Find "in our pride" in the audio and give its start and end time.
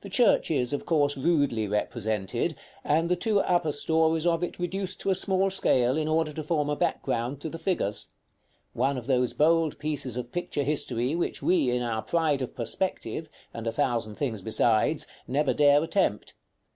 11.70-12.42